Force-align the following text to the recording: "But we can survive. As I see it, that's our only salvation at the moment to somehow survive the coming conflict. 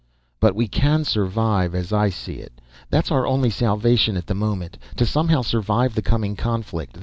"But 0.39 0.55
we 0.55 0.67
can 0.67 1.03
survive. 1.03 1.75
As 1.75 1.93
I 1.93 2.09
see 2.09 2.37
it, 2.39 2.59
that's 2.89 3.11
our 3.11 3.27
only 3.27 3.51
salvation 3.51 4.17
at 4.17 4.25
the 4.25 4.33
moment 4.33 4.79
to 4.95 5.05
somehow 5.05 5.43
survive 5.43 5.93
the 5.93 6.01
coming 6.01 6.35
conflict. 6.35 6.97